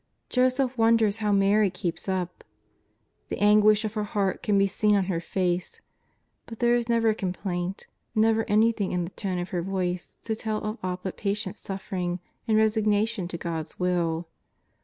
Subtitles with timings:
[0.29, 2.43] Joseph wonders how Mary keeps up.
[3.29, 5.79] The anguish of her heart can be seen on her face,
[6.47, 7.85] but there is never a complaint,
[8.15, 12.19] never anything in the tone of her voice to tell of aught but patient suffering
[12.47, 14.27] and resignation to God's Will.